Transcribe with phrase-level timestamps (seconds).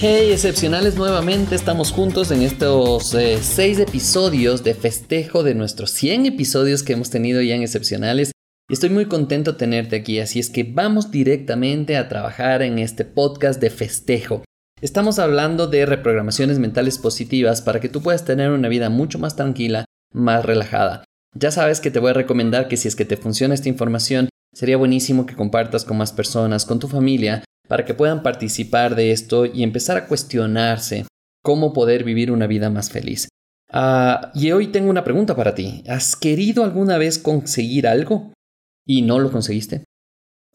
[0.00, 6.26] Hey, excepcionales nuevamente, estamos juntos en estos eh, seis episodios de festejo de nuestros 100
[6.26, 8.30] episodios que hemos tenido ya en excepcionales.
[8.68, 12.78] Y estoy muy contento de tenerte aquí, así es que vamos directamente a trabajar en
[12.78, 14.44] este podcast de festejo.
[14.80, 19.34] Estamos hablando de reprogramaciones mentales positivas para que tú puedas tener una vida mucho más
[19.34, 21.02] tranquila, más relajada.
[21.34, 24.28] Ya sabes que te voy a recomendar que si es que te funciona esta información,
[24.54, 29.12] sería buenísimo que compartas con más personas, con tu familia, para que puedan participar de
[29.12, 31.06] esto y empezar a cuestionarse
[31.42, 33.28] cómo poder vivir una vida más feliz.
[33.70, 35.84] Ah, y hoy tengo una pregunta para ti.
[35.86, 38.32] ¿Has querido alguna vez conseguir algo
[38.86, 39.84] y no lo conseguiste?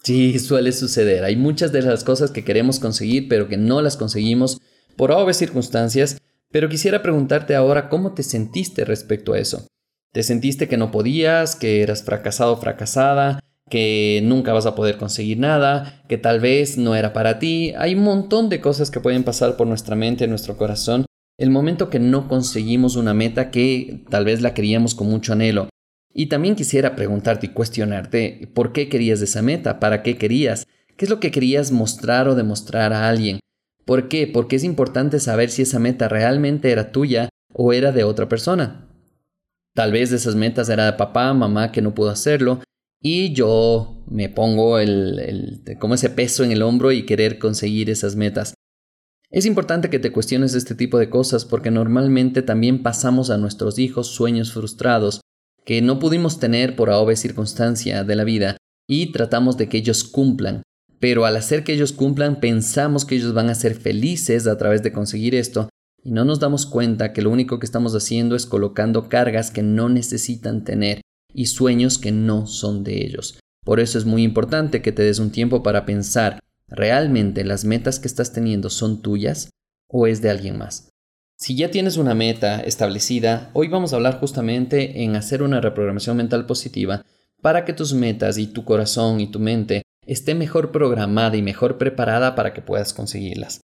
[0.04, 1.24] Sí, suele suceder.
[1.24, 4.60] Hay muchas de las cosas que queremos conseguir pero que no las conseguimos
[4.98, 6.18] por obvias circunstancias,
[6.52, 9.68] pero quisiera preguntarte ahora cómo te sentiste respecto a eso.
[10.12, 14.98] ¿Te sentiste que no podías, que eras fracasado o fracasada, que nunca vas a poder
[14.98, 17.74] conseguir nada, que tal vez no era para ti.
[17.78, 21.06] Hay un montón de cosas que pueden pasar por nuestra mente, nuestro corazón,
[21.38, 25.70] el momento que no conseguimos una meta que tal vez la queríamos con mucho anhelo.
[26.14, 31.06] Y también quisiera preguntarte y cuestionarte por qué querías esa meta, para qué querías, qué
[31.06, 33.40] es lo que querías mostrar o demostrar a alguien.
[33.86, 34.28] ¿Por qué?
[34.28, 38.88] Porque es importante saber si esa meta realmente era tuya o era de otra persona.
[39.74, 42.60] Tal vez esas metas era de papá, mamá que no pudo hacerlo,
[43.04, 48.16] y yo me pongo el, como ese peso en el hombro y querer conseguir esas
[48.16, 48.54] metas.
[49.30, 53.78] Es importante que te cuestiones este tipo de cosas porque normalmente también pasamos a nuestros
[53.78, 55.20] hijos sueños frustrados
[55.66, 60.06] que no pudimos tener por a circunstancia de la vida y tratamos de que ellos
[60.06, 60.64] cumplan.
[61.00, 64.82] Pero al hacer que ellos cumplan pensamos que ellos van a ser felices a través
[64.82, 65.68] de conseguir esto
[66.02, 69.64] y no nos damos cuenta que lo único que estamos haciendo es colocando cargas que
[69.64, 71.02] no necesitan tener
[71.34, 73.40] y sueños que no son de ellos.
[73.66, 78.00] Por eso es muy importante que te des un tiempo para pensar, ¿realmente las metas
[78.00, 79.50] que estás teniendo son tuyas
[79.88, 80.90] o es de alguien más?
[81.38, 86.18] Si ya tienes una meta establecida, hoy vamos a hablar justamente en hacer una reprogramación
[86.18, 87.06] mental positiva
[87.42, 91.78] para que tus metas y tu corazón y tu mente esté mejor programada y mejor
[91.78, 93.62] preparada para que puedas conseguirlas.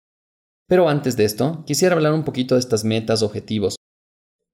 [0.68, 3.76] Pero antes de esto, quisiera hablar un poquito de estas metas, objetivos,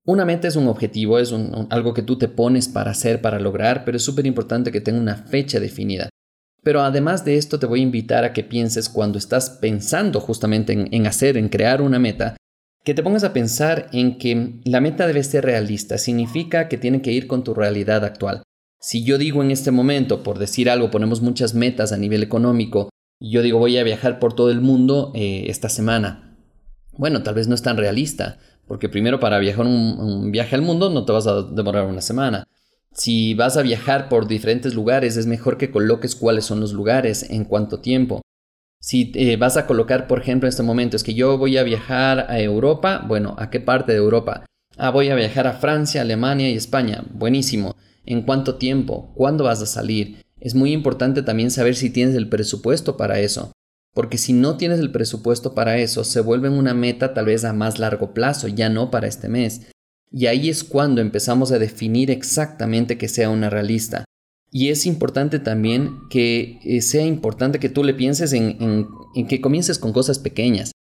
[0.06, 1.34] una meta es un objetivo, es
[1.70, 5.00] algo que tú te pones para hacer, para lograr, pero es súper importante que tenga
[5.00, 6.10] una fecha definida.
[6.62, 10.74] Pero además de esto te voy a invitar a que pienses cuando estás pensando justamente
[10.74, 12.38] en, hacer, en crear una meta,
[12.84, 17.02] que te pongas a pensar en que la meta debe ser realista, significa que tiene
[17.02, 18.44] que ir con tu realidad actual.
[18.80, 22.90] Si yo digo en este momento, por decir algo, ponemos muchas metas a nivel económico,
[23.20, 26.38] y yo digo voy a viajar por todo el mundo eh, esta semana,
[26.98, 30.90] bueno, tal vez no es tan realista, porque primero para viajar un, viaje al mundo
[30.90, 32.48] no te vas a demorar una semana.
[32.94, 37.30] Si vas a viajar por diferentes lugares, es mejor que coloques cuáles son los lugares,
[37.30, 38.22] en cuánto tiempo.
[38.80, 41.64] Si eh, vas a colocar, por ejemplo, en este momento, es que yo voy a
[41.64, 44.46] viajar a Europa, bueno, ¿a qué parte de Europa?
[44.78, 47.04] Ah, voy a viajar a Francia, Alemania y España.
[47.12, 47.76] Buenísimo.
[48.06, 49.12] ¿En cuánto tiempo?
[49.16, 50.24] ¿Cuándo vas a salir?
[50.40, 53.55] Es muy importante también saber si tienes el presupuesto para eso
[53.96, 57.54] porque si no tienes el presupuesto para eso, se vuelve una meta tal vez a
[57.54, 59.68] más largo plazo, ya no para este mes.
[60.12, 64.04] Y ahí es cuando empezamos a definir exactamente que sea una realista.
[64.52, 68.58] Y es importante también que eh, sea importante que tú le pienses en,
[69.16, 70.72] en, que comiences con cosas pequeñas.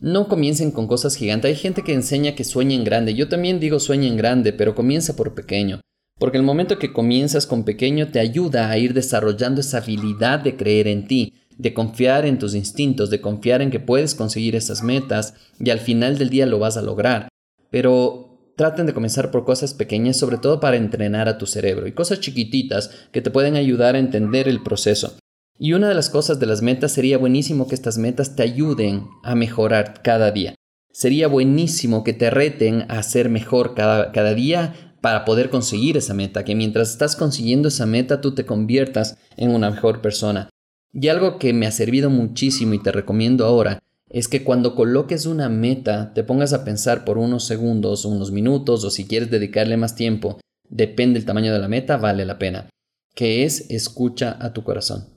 [0.00, 1.50] No comiencen con cosas gigantes.
[1.50, 3.12] Hay gente que enseña que sueñen grande.
[3.12, 5.80] Yo también digo sueñen grande, pero comienza por pequeño.
[6.18, 10.56] Porque el momento que comienzas con pequeño te ayuda a ir desarrollando esa habilidad de
[10.56, 14.82] creer en ti de confiar en tus instintos, de confiar en que puedes conseguir esas
[14.82, 17.28] metas y al final del día lo vas a lograr.
[17.70, 21.92] Pero traten de comenzar por cosas pequeñas, sobre todo para entrenar a tu cerebro y
[21.92, 25.16] cosas chiquititas que te pueden ayudar a entender el proceso.
[25.58, 29.06] Y una de las cosas de las metas sería buenísimo que estas metas te ayuden
[29.22, 30.54] a mejorar cada día.
[30.92, 36.14] Sería buenísimo que te reten a ser mejor cada, cada día para poder conseguir esa
[36.14, 40.48] meta, que mientras estás consiguiendo esa meta tú te conviertas en una mejor persona.
[40.94, 45.26] Y algo que me ha servido muchísimo y te recomiendo ahora es que cuando coloques
[45.26, 49.76] una meta te pongas a pensar por unos segundos, unos minutos o si quieres dedicarle
[49.76, 50.38] más tiempo,
[50.68, 52.70] depende del tamaño de la meta, vale la pena,
[53.12, 55.08] que es escucha a tu corazón.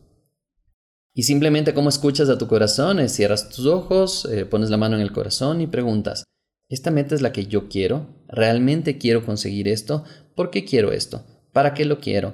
[1.13, 4.95] Y simplemente como escuchas a tu corazón, es cierras tus ojos, eh, pones la mano
[4.95, 6.23] en el corazón y preguntas,
[6.69, 8.07] ¿esta meta es la que yo quiero?
[8.27, 10.03] ¿Realmente quiero conseguir esto?
[10.35, 11.23] ¿Por qué quiero esto?
[11.53, 12.33] ¿Para qué lo quiero?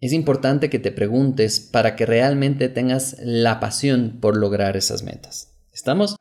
[0.00, 5.58] Es importante que te preguntes para que realmente tengas la pasión por lograr esas metas.
[5.72, 6.16] ¿Estamos?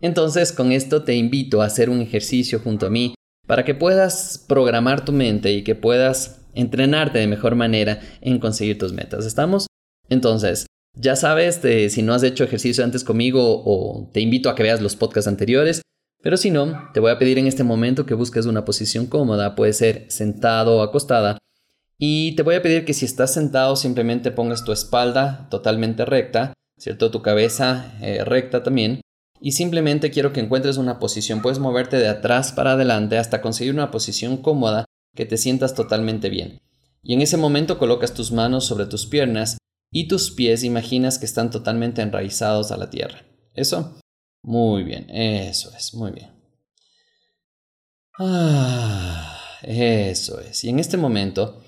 [0.00, 3.14] Entonces, con esto te invito a hacer un ejercicio junto a mí
[3.46, 8.78] para que puedas programar tu mente y que puedas entrenarte de mejor manera en conseguir
[8.78, 9.26] tus metas.
[9.26, 9.66] ¿Estamos?
[10.08, 11.60] Entonces, ya sabes,
[11.92, 15.28] si no has hecho ejercicio antes conmigo o te invito a que veas los podcasts
[15.28, 15.82] anteriores,
[16.22, 19.54] pero si no, te voy a pedir en este momento que busques una posición cómoda,
[19.54, 21.38] puede ser sentado o acostada,
[21.98, 26.52] y te voy a pedir que si estás sentado simplemente pongas tu espalda totalmente recta,
[26.78, 27.10] ¿cierto?
[27.10, 29.00] Tu cabeza eh, recta también.
[29.40, 31.42] Y simplemente quiero que encuentres una posición.
[31.42, 34.84] Puedes moverte de atrás para adelante hasta conseguir una posición cómoda
[35.14, 36.60] que te sientas totalmente bien.
[37.02, 39.58] Y en ese momento colocas tus manos sobre tus piernas
[39.90, 43.24] y tus pies imaginas que están totalmente enraizados a la tierra.
[43.54, 43.98] ¿Eso?
[44.42, 46.30] Muy bien, eso es, muy bien.
[48.18, 50.62] Ah, eso es.
[50.64, 51.62] Y en este momento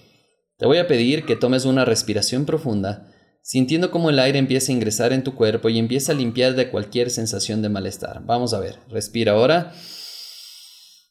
[0.60, 3.10] te voy a pedir que tomes una respiración profunda,
[3.40, 6.70] sintiendo cómo el aire empieza a ingresar en tu cuerpo y empieza a limpiar de
[6.70, 8.22] cualquier sensación de malestar.
[8.26, 9.72] Vamos a ver, respira ahora.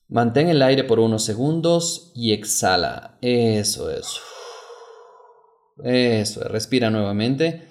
[0.07, 3.17] Mantén el aire por unos segundos y exhala.
[3.23, 4.19] Eso es.
[5.83, 7.67] Eso, respira nuevamente.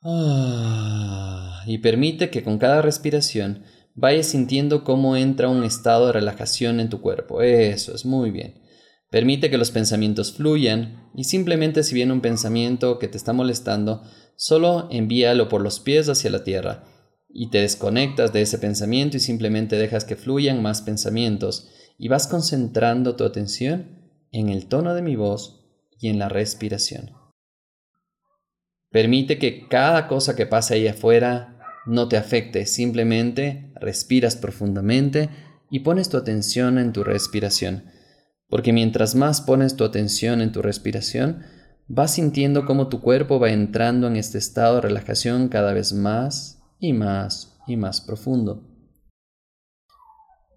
[0.00, 3.64] Ah, y permite que con cada respiración
[3.96, 7.42] vayas sintiendo cómo entra un estado de relajación en tu cuerpo.
[7.42, 8.67] Eso es muy bien.
[9.10, 14.02] Permite que los pensamientos fluyan y simplemente si viene un pensamiento que te está molestando,
[14.36, 16.84] solo envíalo por los pies hacia la tierra
[17.28, 21.68] y te desconectas de ese pensamiento y simplemente dejas que fluyan más pensamientos
[21.98, 23.98] y vas concentrando tu atención
[24.30, 25.64] en el tono de mi voz
[25.98, 27.12] y en la respiración.
[28.90, 35.30] Permite que cada cosa que pase ahí afuera no te afecte, simplemente respiras profundamente
[35.70, 37.84] y pones tu atención en tu respiración.
[38.48, 41.42] Porque mientras más pones tu atención en tu respiración,
[41.86, 46.62] vas sintiendo cómo tu cuerpo va entrando en este estado de relajación cada vez más
[46.78, 48.64] y más y más profundo.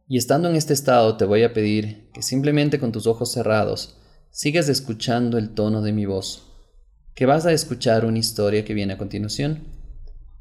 [0.08, 3.98] Y estando en este estado te voy a pedir que simplemente con tus ojos cerrados
[4.30, 6.52] sigas escuchando el tono de mi voz
[7.16, 9.64] que vas a escuchar una historia que viene a continuación.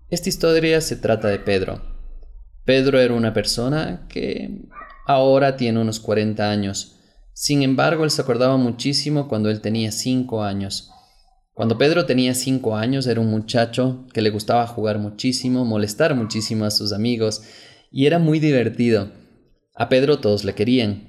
[0.09, 1.83] Esta historia se trata de Pedro.
[2.65, 4.69] Pedro era una persona que
[5.07, 7.00] ahora tiene unos 40 años.
[7.33, 10.91] Sin embargo, él se acordaba muchísimo cuando él tenía 5 años.
[11.55, 16.65] Cuando Pedro tenía 5 años era un muchacho que le gustaba jugar muchísimo, molestar muchísimo
[16.65, 17.43] a sus amigos
[17.91, 19.11] y era muy divertido.
[19.75, 21.09] A Pedro todos le querían.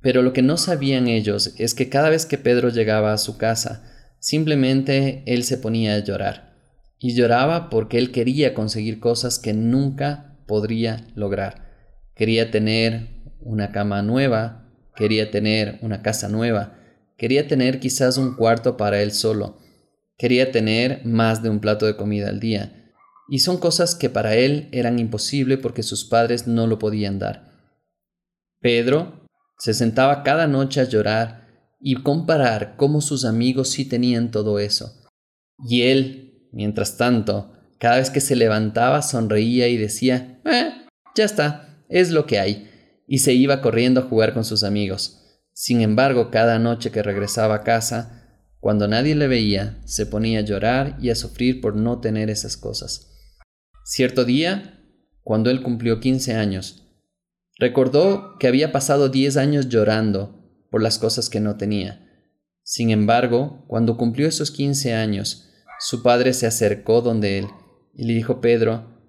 [0.00, 3.36] Pero lo que no sabían ellos es que cada vez que Pedro llegaba a su
[3.36, 3.82] casa,
[4.26, 6.56] Simplemente él se ponía a llorar.
[6.98, 11.70] Y lloraba porque él quería conseguir cosas que nunca podría lograr.
[12.16, 14.65] Quería tener una cama nueva,
[14.96, 16.78] quería tener una casa nueva,
[17.16, 19.58] quería tener quizás un cuarto para él solo,
[20.18, 22.92] quería tener más de un plato de comida al día.
[23.28, 27.52] Y son cosas que para él eran imposibles porque sus padres no lo podían dar.
[28.60, 29.26] Pedro
[29.58, 31.46] se sentaba cada noche a llorar
[31.80, 34.92] y comparar cómo sus amigos sí tenían todo eso.
[35.68, 40.72] Y él, mientras tanto, cada vez que se levantaba sonreía y decía, eh,
[41.14, 42.70] ya está, es lo que hay,
[43.06, 45.22] y se iba corriendo a jugar con sus amigos.
[45.52, 50.42] Sin embargo, cada noche que regresaba a casa, cuando nadie le veía, se ponía a
[50.42, 53.12] llorar y a sufrir por no tener esas cosas.
[53.84, 54.82] Cierto día,
[55.22, 56.82] cuando él cumplió 15 años,
[57.58, 60.36] recordó que había pasado 10 años llorando
[60.70, 62.02] por las cosas que no tenía.
[62.62, 65.48] Sin embargo, cuando cumplió esos quince años,
[65.78, 67.46] su padre se acercó donde él
[67.94, 69.00] y le dijo, Pedro,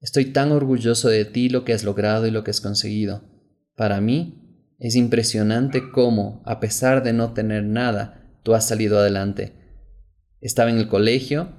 [0.00, 3.31] estoy tan orgulloso de ti lo que has logrado y lo que has conseguido.
[3.76, 9.54] Para mí es impresionante cómo, a pesar de no tener nada, tú has salido adelante.
[10.40, 11.52] Estaba en el colegio,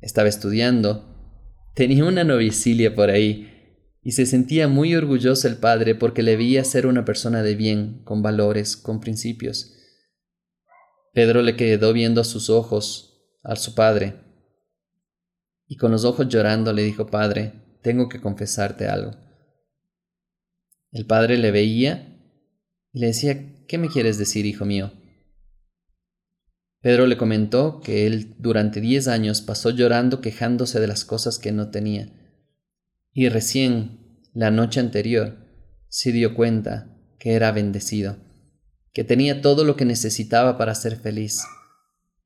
[0.00, 1.12] estaba estudiando,
[1.74, 3.48] tenía una novicilia por ahí,
[4.02, 8.02] y se sentía muy orgulloso el padre porque le veía ser una persona de bien,
[8.04, 9.72] con valores, con principios.
[11.12, 14.16] Pedro le quedó viendo a sus ojos, a su padre,
[15.66, 19.12] y con los ojos llorando le dijo, Padre, tengo que confesarte algo.
[20.92, 22.16] El padre le veía
[22.92, 24.92] y le decía, ¿qué me quieres decir, hijo mío?
[26.80, 31.52] Pedro le comentó que él durante diez años pasó llorando quejándose de las cosas que
[31.52, 32.12] no tenía
[33.12, 35.36] y recién la noche anterior
[35.88, 38.16] se dio cuenta que era bendecido,
[38.92, 41.42] que tenía todo lo que necesitaba para ser feliz.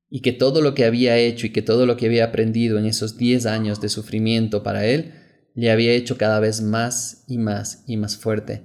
[0.09, 2.85] y que todo lo que había hecho y que todo lo que había aprendido en
[2.85, 5.11] esos 10 años de sufrimiento para él
[5.61, 8.63] le había hecho cada vez más y más y más fuerte.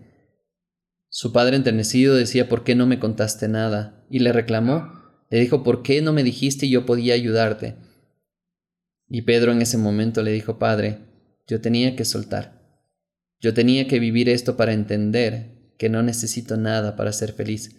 [1.08, 4.06] Su padre enternecido decía ¿por qué no me contaste nada?
[4.10, 4.92] y le reclamó,
[5.30, 7.76] le dijo ¿por qué no me dijiste y yo podía ayudarte?
[9.08, 11.00] Y Pedro en ese momento le dijo Padre,
[11.46, 12.86] yo tenía que soltar.
[13.40, 17.76] Yo tenía que vivir esto para entender que no necesito nada para ser feliz,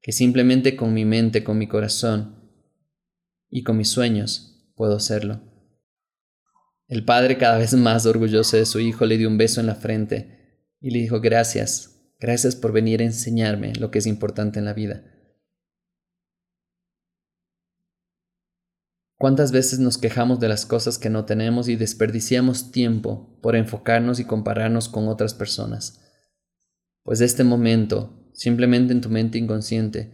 [0.00, 2.40] que simplemente con mi mente, con mi corazón,
[3.50, 5.49] y con mis sueños puedo hacerlo.
[6.90, 9.76] El padre, cada vez más orgulloso de su hijo, le dio un beso en la
[9.76, 14.64] frente y le dijo gracias, gracias por venir a enseñarme lo que es importante en
[14.64, 15.04] la vida.
[19.16, 24.18] ¿Cuántas veces nos quejamos de las cosas que no tenemos y desperdiciamos tiempo por enfocarnos
[24.18, 26.00] y compararnos con otras personas?
[27.04, 30.10] Pues este momento, simplemente en tu mente inconsciente,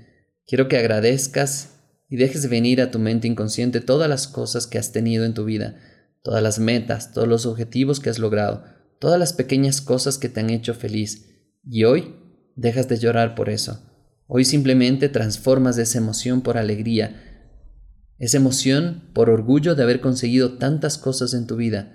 [0.47, 1.71] quiero que agradezcas
[2.11, 5.47] y dejes venir a tu mente inconsciente todas las cosas que has tenido en tu
[5.47, 5.81] vida,
[6.27, 8.65] todas las metas, todos los objetivos que has logrado,
[8.99, 11.29] todas las pequeñas cosas que te han hecho feliz.
[11.65, 12.17] Y hoy
[12.57, 13.81] dejas de llorar por eso.
[14.27, 17.55] Hoy simplemente transformas esa emoción por alegría,
[18.19, 21.95] esa emoción por orgullo de haber conseguido tantas cosas en tu vida,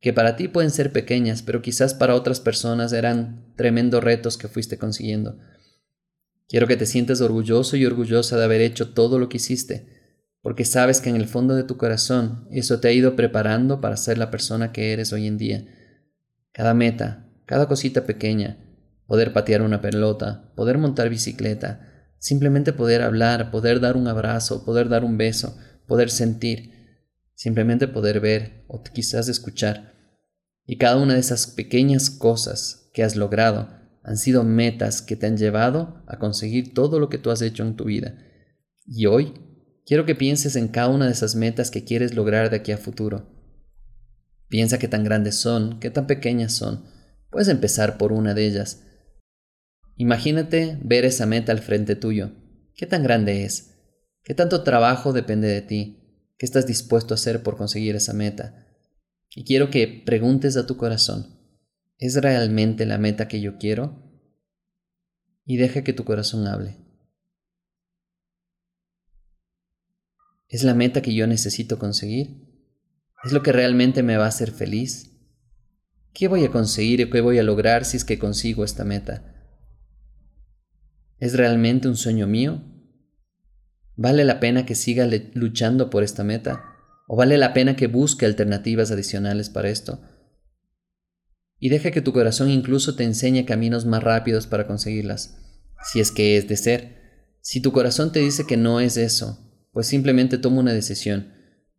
[0.00, 4.48] que para ti pueden ser pequeñas, pero quizás para otras personas eran tremendos retos que
[4.48, 5.38] fuiste consiguiendo.
[6.48, 9.91] Quiero que te sientas orgulloso y orgullosa de haber hecho todo lo que hiciste,
[10.42, 13.96] porque sabes que en el fondo de tu corazón eso te ha ido preparando para
[13.96, 15.64] ser la persona que eres hoy en día.
[16.52, 18.58] Cada meta, cada cosita pequeña,
[19.06, 24.88] poder patear una pelota, poder montar bicicleta, simplemente poder hablar, poder dar un abrazo, poder
[24.88, 25.56] dar un beso,
[25.86, 26.72] poder sentir,
[27.34, 29.94] simplemente poder ver o quizás escuchar.
[30.66, 33.68] Y cada una de esas pequeñas cosas que has logrado
[34.02, 37.62] han sido metas que te han llevado a conseguir todo lo que tú has hecho
[37.62, 38.18] en tu vida.
[38.84, 39.34] Y hoy
[39.84, 42.78] quiero que pienses en cada una de esas metas que quieres lograr de aquí a
[42.78, 43.28] futuro.
[44.48, 46.84] Piensa qué tan grandes son, qué tan pequeñas son.
[47.30, 48.82] Puedes empezar por una de ellas.
[49.96, 52.32] Imagínate ver esa meta al frente tuyo.
[52.74, 53.74] ¿Qué tan grande es?
[54.22, 56.28] ¿Qué tanto trabajo depende de ti?
[56.38, 58.66] ¿Qué estás dispuesto a hacer por conseguir esa meta?
[59.34, 61.42] Y quiero que preguntes a tu corazón,
[62.02, 64.02] ¿Es realmente la meta que yo quiero?
[65.44, 66.81] Y deja que tu corazón hable.
[70.52, 72.46] ¿Es la meta que yo necesito conseguir?
[73.24, 75.10] ¿Es lo que realmente me va a hacer feliz?
[76.12, 79.34] ¿Qué voy a conseguir y qué voy a lograr si es que consigo esta meta?
[81.18, 82.62] ¿Es realmente un sueño mío?
[83.96, 86.62] ¿Vale la pena que siga luchando por esta meta?
[87.08, 90.02] ¿O vale la pena que busque alternativas adicionales para esto?
[91.64, 95.38] y deja que tu corazón incluso te enseñe caminos más rápidos para conseguirlas,
[95.84, 97.36] si es que es de ser.
[97.40, 99.41] Si tu corazón te dice que no es eso,
[99.72, 101.32] pues simplemente toma una decisión.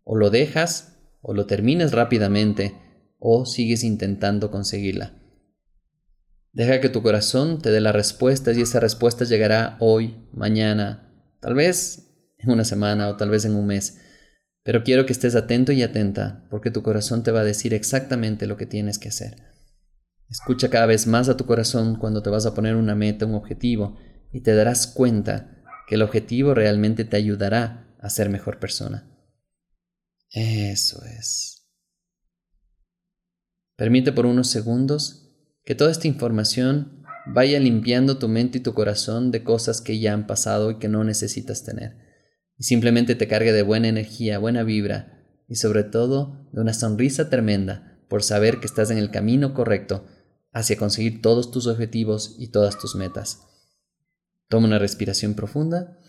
[0.04, 2.76] O lo dejas, o lo terminas rápidamente,
[3.20, 5.14] o sigues intentando conseguirla.
[6.52, 11.56] Deja que tu corazón te dé las respuestas y esa respuesta llegará hoy, mañana, tal
[11.56, 14.00] vez en una semana o tal vez en un mes.
[14.64, 18.46] Pero quiero que estés atento y atenta porque tu corazón te va a decir exactamente
[18.46, 19.38] lo que tienes que hacer.
[20.30, 23.36] Escucha cada vez más a tu corazón cuando te vas a poner una meta, un
[23.36, 23.98] objetivo,
[24.32, 29.10] y te darás cuenta que el objetivo realmente te ayudará a ser mejor persona.
[30.30, 31.70] Eso es.
[33.78, 35.32] Permite por unos segundos
[35.64, 40.14] que toda esta información vaya limpiando tu mente y tu corazón de cosas que ya
[40.14, 41.98] han pasado y que no necesitas tener.
[42.58, 47.30] Y simplemente te cargue de buena energía, buena vibra y sobre todo de una sonrisa
[47.30, 50.06] tremenda por saber que estás en el camino correcto
[50.52, 53.40] hacia conseguir todos tus objetivos y todas tus metas.
[54.50, 56.00] Toma una respiración profunda.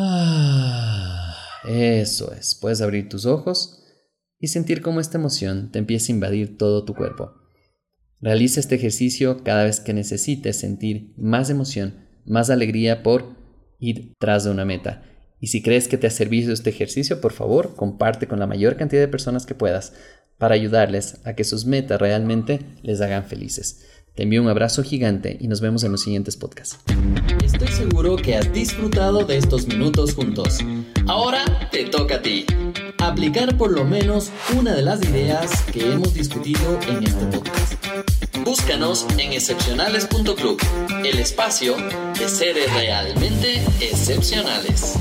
[0.00, 2.54] Ah, eso es.
[2.54, 3.82] Puedes abrir tus ojos
[4.38, 7.32] y sentir cómo esta emoción te empieza a invadir todo tu cuerpo.
[8.20, 13.36] Realiza este ejercicio cada vez que necesites sentir más emoción, más alegría por
[13.80, 15.02] ir tras de una meta.
[15.40, 18.76] Y si crees que te ha servido este ejercicio, por favor, comparte con la mayor
[18.76, 19.94] cantidad de personas que puedas
[20.36, 23.84] para ayudarles a que sus metas realmente les hagan felices.
[24.18, 26.80] Te envío un abrazo gigante y nos vemos en los siguientes podcasts.
[27.44, 30.58] Estoy seguro que has disfrutado de estos minutos juntos.
[31.06, 32.44] Ahora te toca a ti.
[32.98, 37.74] Aplicar por lo menos una de las ideas que hemos discutido en este podcast.
[38.44, 40.60] Búscanos en excepcionales.club,
[41.04, 41.76] el espacio
[42.18, 44.94] de seres realmente excepcionales.